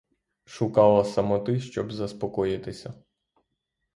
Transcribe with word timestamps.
Шукала 0.45 1.03
самоти, 1.05 1.59
щоб 1.59 1.91
заспокоїтися. 1.93 2.93